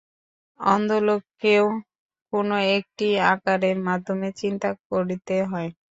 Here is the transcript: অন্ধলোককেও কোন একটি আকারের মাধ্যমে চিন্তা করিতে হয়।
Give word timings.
অন্ধলোককেও 0.59 1.65
কোন 2.33 2.47
একটি 2.77 3.07
আকারের 3.31 3.77
মাধ্যমে 3.87 4.29
চিন্তা 4.41 4.69
করিতে 4.87 5.35
হয়। 5.51 5.69